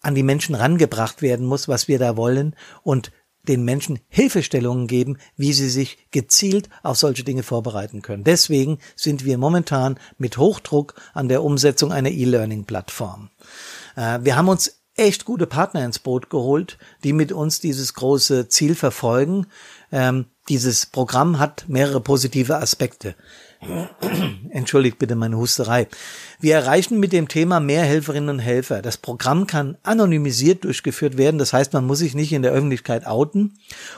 an 0.00 0.14
die 0.16 0.22
Menschen 0.24 0.54
rangebracht 0.54 1.22
werden 1.22 1.46
muss, 1.46 1.68
was 1.68 1.86
wir 1.86 1.98
da 1.98 2.16
wollen 2.16 2.56
und 2.82 3.12
den 3.48 3.64
Menschen 3.64 3.98
Hilfestellungen 4.08 4.86
geben, 4.86 5.18
wie 5.36 5.52
sie 5.52 5.68
sich 5.68 6.10
gezielt 6.10 6.68
auf 6.82 6.96
solche 6.96 7.24
Dinge 7.24 7.42
vorbereiten 7.42 8.00
können. 8.00 8.24
Deswegen 8.24 8.78
sind 8.94 9.24
wir 9.24 9.36
momentan 9.36 9.98
mit 10.16 10.38
Hochdruck 10.38 10.94
an 11.12 11.28
der 11.28 11.42
Umsetzung 11.42 11.92
einer 11.92 12.10
E-Learning-Plattform. 12.10 13.30
Äh, 13.96 14.20
wir 14.22 14.36
haben 14.36 14.48
uns 14.48 14.81
echt 15.02 15.24
gute 15.24 15.46
Partner 15.46 15.84
ins 15.84 15.98
Boot 15.98 16.30
geholt, 16.30 16.78
die 17.04 17.12
mit 17.12 17.32
uns 17.32 17.60
dieses 17.60 17.94
große 17.94 18.48
Ziel 18.48 18.74
verfolgen. 18.74 19.46
Ähm, 19.90 20.26
dieses 20.48 20.86
Programm 20.86 21.38
hat 21.38 21.64
mehrere 21.68 22.00
positive 22.00 22.56
Aspekte. 22.56 23.14
Entschuldigt 24.50 24.98
bitte 24.98 25.14
meine 25.14 25.36
Husterei. 25.36 25.86
Wir 26.40 26.56
erreichen 26.56 26.98
mit 26.98 27.12
dem 27.12 27.28
Thema 27.28 27.60
mehr 27.60 27.84
Helferinnen 27.84 28.28
und 28.28 28.38
Helfer. 28.40 28.82
Das 28.82 28.96
Programm 28.96 29.46
kann 29.46 29.78
anonymisiert 29.82 30.64
durchgeführt 30.64 31.16
werden. 31.16 31.38
Das 31.38 31.52
heißt, 31.52 31.72
man 31.72 31.86
muss 31.86 32.00
sich 32.00 32.14
nicht 32.14 32.32
in 32.32 32.42
der 32.42 32.52
Öffentlichkeit 32.52 33.06
outen. 33.06 33.54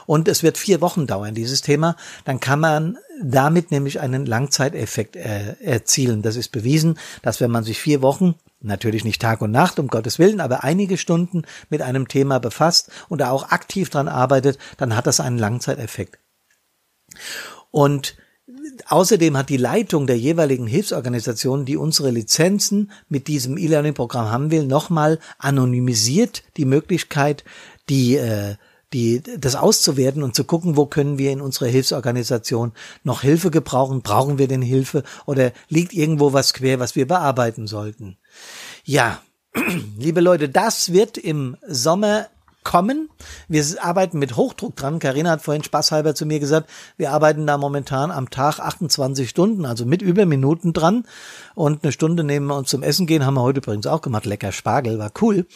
Und 0.07 0.29
es 0.29 0.43
wird 0.43 0.59
vier 0.59 0.81
Wochen 0.81 1.07
dauern, 1.07 1.35
dieses 1.35 1.63
Thema. 1.63 1.97
Dann 2.25 2.41
kann 2.41 2.61
man 2.61 2.99
damit 3.23 3.71
nämlich 3.71 4.01
einen 4.01 4.27
Langzeiteffekt 4.27 5.17
äh, 5.17 5.57
erzielen. 5.61 6.23
Das 6.23 6.37
ist 6.37 6.53
bewiesen, 6.53 6.99
dass 7.23 7.41
wenn 7.41 7.51
man 7.51 7.65
sich 7.65 7.81
vier 7.81 8.03
Wochen 8.03 8.35
natürlich 8.61 9.05
nicht 9.05 9.21
Tag 9.21 9.41
und 9.41 9.51
Nacht, 9.51 9.79
um 9.79 9.89
Gottes 9.89 10.19
Willen, 10.19 10.41
aber 10.41 10.65
einige 10.65 10.97
Stunden 10.97 11.43
mit 11.71 11.83
einem 11.83 12.09
Thema 12.09 12.39
befasst 12.39 12.91
und 13.09 13.21
da 13.21 13.31
auch 13.31 13.51
aktiv 13.51 13.91
dran 13.91 14.09
arbeitet, 14.09 14.59
dann 14.77 14.97
hat 14.97 15.07
das 15.07 15.21
einen 15.21 15.39
Langzeiteffekt. 15.39 16.19
Und 17.71 18.17
Außerdem 18.89 19.37
hat 19.39 19.49
die 19.49 19.57
Leitung 19.57 20.07
der 20.07 20.19
jeweiligen 20.19 20.67
Hilfsorganisation, 20.67 21.65
die 21.65 21.79
unsere 21.79 22.11
Lizenzen 22.11 22.91
mit 23.09 23.27
diesem 23.27 23.57
E-Learning-Programm 23.57 24.31
haben 24.31 24.51
will, 24.51 24.67
nochmal 24.67 25.19
anonymisiert 25.39 26.43
die 26.59 26.67
Möglichkeit, 26.67 27.45
die, 27.89 28.17
äh, 28.17 28.57
die, 28.93 29.23
das 29.39 29.57
auszuwerten 29.57 30.23
und 30.23 30.35
zu 30.35 30.45
gucken, 30.45 30.77
wo 30.77 30.85
können 30.85 31.17
wir 31.17 31.33
in 31.33 31.41
unserer 31.41 31.69
Hilfsorganisation 31.69 32.73
noch 33.03 33.23
Hilfe 33.23 33.51
gebrauchen? 33.51 34.03
Brauchen 34.03 34.39
wir 34.39 34.47
denn 34.47 34.63
Hilfe? 34.63 35.05
Oder 35.25 35.53
liegt 35.71 35.95
irgendwo 35.95 36.35
was 36.35 36.53
quer, 36.53 36.79
was 36.79 36.97
wir 36.97 37.09
bearbeiten 37.09 37.67
sollten? 37.67 38.19
Ja, 38.85 39.23
liebe 39.99 40.21
Leute, 40.21 40.51
das 40.51 40.93
wird 40.93 41.17
im 41.17 41.57
Sommer 41.67 42.29
kommen. 42.63 43.09
Wir 43.49 43.65
arbeiten 43.81 44.19
mit 44.19 44.37
Hochdruck 44.37 44.77
dran. 44.77 44.99
Karina 44.99 45.31
hat 45.31 45.43
vorhin 45.43 45.65
spaßhalber 45.65 46.15
zu 46.15 46.27
mir 46.27 46.41
gesagt, 46.41 46.71
wir 46.97 47.13
arbeiten 47.13 47.47
da 47.47 47.59
momentan 47.59 48.11
am 48.11 48.31
Tag 48.31 48.59
28 48.59 49.29
Stunden, 49.29 49.65
also 49.65 49.87
mit 49.87 50.03
Überminuten 50.03 50.73
dran. 50.73 51.05
Und 51.55 51.85
eine 51.85 51.93
Stunde 51.93 52.25
nehmen 52.25 52.47
wir 52.47 52.57
uns 52.57 52.71
zum 52.71 52.83
Essen 52.83 53.07
gehen, 53.07 53.25
haben 53.25 53.35
wir 53.35 53.43
heute 53.43 53.59
übrigens 53.59 53.87
auch 53.87 54.03
gemacht. 54.03 54.27
Lecker 54.27 54.53
Spargel, 54.53 54.99
war 54.99 55.13
cool. 55.21 55.47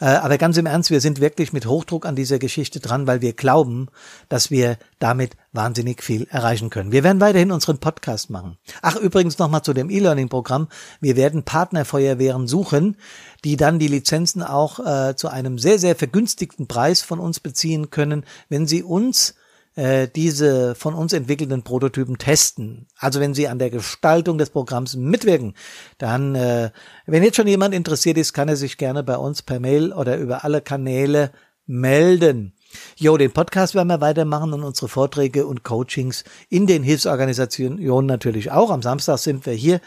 Äh, 0.00 0.06
aber 0.06 0.38
ganz 0.38 0.56
im 0.56 0.66
Ernst, 0.66 0.90
wir 0.90 1.00
sind 1.00 1.20
wirklich 1.20 1.52
mit 1.52 1.66
Hochdruck 1.66 2.06
an 2.06 2.16
dieser 2.16 2.38
Geschichte 2.38 2.80
dran, 2.80 3.06
weil 3.06 3.20
wir 3.20 3.32
glauben, 3.32 3.88
dass 4.28 4.50
wir 4.50 4.76
damit 4.98 5.36
wahnsinnig 5.52 6.02
viel 6.02 6.26
erreichen 6.30 6.70
können. 6.70 6.92
Wir 6.92 7.02
werden 7.02 7.20
weiterhin 7.20 7.50
unseren 7.50 7.78
Podcast 7.78 8.30
machen. 8.30 8.58
Ach, 8.82 8.96
übrigens 8.96 9.38
nochmal 9.38 9.62
zu 9.62 9.72
dem 9.72 9.90
E-Learning-Programm. 9.90 10.68
Wir 11.00 11.16
werden 11.16 11.42
Partnerfeuerwehren 11.42 12.46
suchen, 12.46 12.96
die 13.44 13.56
dann 13.56 13.78
die 13.78 13.88
Lizenzen 13.88 14.42
auch 14.42 14.78
äh, 14.78 15.16
zu 15.16 15.28
einem 15.28 15.58
sehr, 15.58 15.78
sehr 15.78 15.96
vergünstigten 15.96 16.66
Preis 16.66 17.02
von 17.02 17.15
uns 17.20 17.40
beziehen 17.40 17.90
können, 17.90 18.24
wenn 18.48 18.66
sie 18.66 18.82
uns 18.82 19.34
äh, 19.76 20.08
diese 20.08 20.74
von 20.74 20.94
uns 20.94 21.12
entwickelten 21.12 21.62
Prototypen 21.62 22.18
testen. 22.18 22.88
Also 22.98 23.20
wenn 23.20 23.34
Sie 23.34 23.46
an 23.46 23.58
der 23.58 23.70
Gestaltung 23.70 24.38
des 24.38 24.50
Programms 24.50 24.96
mitwirken, 24.96 25.54
dann, 25.98 26.34
äh, 26.34 26.70
wenn 27.06 27.22
jetzt 27.22 27.36
schon 27.36 27.46
jemand 27.46 27.74
interessiert 27.74 28.16
ist, 28.16 28.32
kann 28.32 28.48
er 28.48 28.56
sich 28.56 28.78
gerne 28.78 29.02
bei 29.02 29.16
uns 29.16 29.42
per 29.42 29.60
Mail 29.60 29.92
oder 29.92 30.16
über 30.16 30.44
alle 30.44 30.62
Kanäle 30.62 31.30
melden. 31.66 32.54
Jo, 32.96 33.16
den 33.16 33.32
Podcast 33.32 33.74
werden 33.74 33.88
wir 33.88 34.00
weitermachen 34.00 34.52
und 34.52 34.64
unsere 34.64 34.88
Vorträge 34.88 35.46
und 35.46 35.62
Coachings 35.62 36.24
in 36.48 36.66
den 36.66 36.82
Hilfsorganisationen 36.82 38.06
natürlich 38.06 38.50
auch. 38.50 38.70
Am 38.70 38.82
Samstag 38.82 39.18
sind 39.18 39.46
wir 39.46 39.52
hier 39.52 39.80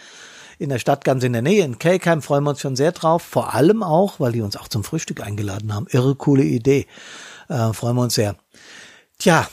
in 0.60 0.70
der 0.70 0.78
Stadt 0.78 1.06
ganz 1.06 1.24
in 1.24 1.34
der 1.34 1.42
Nähe, 1.42 1.64
in 1.64 1.80
Kelkheim, 1.80 2.22
freuen 2.22 2.44
wir 2.44 2.52
uns 2.52 2.60
schon 2.60 2.76
sehr 2.76 2.92
drauf. 2.92 3.24
Vor 3.24 3.56
allem 3.56 3.82
auch, 3.82 4.20
weil 4.20 4.34
die 4.34 4.42
uns 4.42 4.58
auch 4.58 4.68
zum 4.68 4.84
Frühstück 4.84 5.22
eingeladen 5.22 5.74
haben. 5.74 5.88
Irre 5.90 6.16
coole 6.16 6.44
Idee. 6.44 6.86
Äh, 7.48 7.74
freuen 7.74 7.96
wir 7.96 8.04
uns 8.04 8.14
sehr. 8.14 8.36
Tja, 9.18 9.48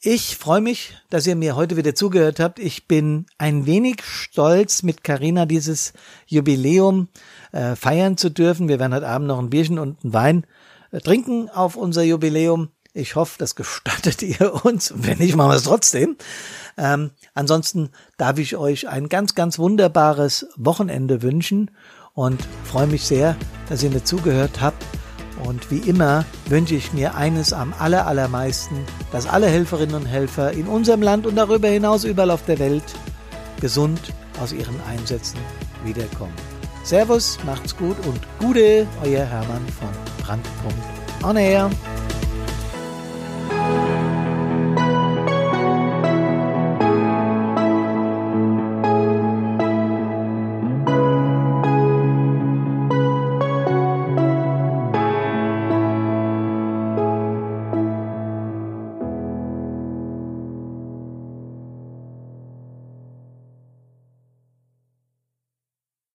ich 0.00 0.36
freue 0.36 0.60
mich, 0.60 0.94
dass 1.10 1.26
ihr 1.26 1.34
mir 1.34 1.56
heute 1.56 1.76
wieder 1.76 1.94
zugehört 1.94 2.40
habt. 2.40 2.58
Ich 2.58 2.86
bin 2.86 3.26
ein 3.38 3.66
wenig 3.66 4.02
stolz, 4.04 4.82
mit 4.82 5.02
Carina 5.02 5.46
dieses 5.46 5.94
Jubiläum 6.26 7.08
äh, 7.50 7.74
feiern 7.74 8.18
zu 8.18 8.30
dürfen. 8.30 8.68
Wir 8.68 8.78
werden 8.78 8.94
heute 8.94 9.08
Abend 9.08 9.28
noch 9.28 9.38
ein 9.38 9.50
Bierchen 9.50 9.78
und 9.78 10.04
einen 10.04 10.12
Wein 10.12 10.46
äh, 10.92 11.00
trinken 11.00 11.48
auf 11.48 11.74
unser 11.74 12.02
Jubiläum. 12.02 12.68
Ich 12.98 13.14
hoffe, 13.14 13.36
das 13.38 13.54
gestattet 13.54 14.22
ihr 14.22 14.64
uns. 14.64 14.92
Wenn 14.96 15.18
nicht, 15.18 15.36
machen 15.36 15.50
wir 15.50 15.56
es 15.56 15.62
trotzdem. 15.62 16.16
Ähm, 16.76 17.10
ansonsten 17.34 17.90
darf 18.16 18.38
ich 18.38 18.56
euch 18.56 18.88
ein 18.88 19.08
ganz, 19.08 19.34
ganz 19.34 19.58
wunderbares 19.58 20.46
Wochenende 20.56 21.22
wünschen 21.22 21.70
und 22.14 22.40
freue 22.64 22.88
mich 22.88 23.04
sehr, 23.04 23.36
dass 23.68 23.82
ihr 23.82 23.90
mir 23.90 24.02
zugehört 24.02 24.60
habt. 24.60 24.84
Und 25.44 25.70
wie 25.70 25.78
immer 25.88 26.24
wünsche 26.46 26.74
ich 26.74 26.92
mir 26.92 27.14
eines 27.14 27.52
am 27.52 27.72
aller, 27.78 28.08
allermeisten, 28.08 28.84
dass 29.12 29.28
alle 29.28 29.46
Helferinnen 29.46 29.94
und 29.94 30.06
Helfer 30.06 30.50
in 30.50 30.66
unserem 30.66 31.00
Land 31.00 31.26
und 31.26 31.36
darüber 31.36 31.68
hinaus 31.68 32.02
überall 32.02 32.32
auf 32.32 32.44
der 32.46 32.58
Welt 32.58 32.82
gesund 33.60 34.12
aus 34.42 34.52
ihren 34.52 34.80
Einsätzen 34.88 35.38
wiederkommen. 35.84 36.34
Servus, 36.82 37.38
macht's 37.46 37.76
gut 37.76 37.96
und 38.06 38.18
Gude, 38.40 38.88
euer 39.04 39.24
Hermann 39.24 39.64
von 39.78 40.24
Brandpunkt 40.24 40.98
On 41.22 41.36
Air. 41.36 41.70